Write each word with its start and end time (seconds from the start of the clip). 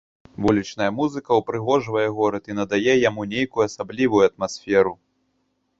Вулічная 0.43 0.87
музыка 0.99 1.37
ўпрыгожвае 1.41 2.07
горад 2.21 2.43
і 2.51 2.57
надае 2.59 2.93
яму 3.09 3.21
нейкую 3.35 3.63
асаблівую 3.69 4.23
атмасферу. 4.31 4.93